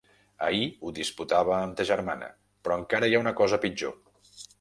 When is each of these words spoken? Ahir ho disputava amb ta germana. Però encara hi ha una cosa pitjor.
Ahir 0.45 0.69
ho 0.87 0.93
disputava 0.99 1.53
amb 1.57 1.75
ta 1.81 1.85
germana. 1.89 2.29
Però 2.69 2.79
encara 2.83 3.11
hi 3.11 3.19
ha 3.19 3.21
una 3.25 3.35
cosa 3.43 3.61
pitjor. 3.67 3.95